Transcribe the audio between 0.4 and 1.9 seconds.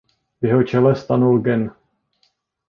V jeho čele stanul gen.